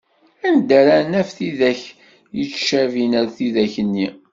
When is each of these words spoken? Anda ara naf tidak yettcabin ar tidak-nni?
Anda 0.47 0.73
ara 0.81 0.95
naf 1.11 1.29
tidak 1.37 1.81
yettcabin 2.37 3.13
ar 3.19 3.27
tidak-nni? 3.35 4.07